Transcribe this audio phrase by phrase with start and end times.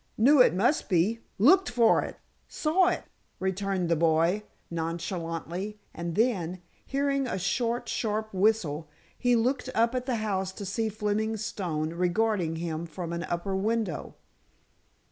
[0.17, 3.03] "Knew it must be—looked for it—saw it,"
[3.39, 10.07] returned the boy, nonchalantly, and then, hearing a short, sharp whistle, he looked up at
[10.07, 14.15] the house to see Fleming Stone regarding him from an upper window.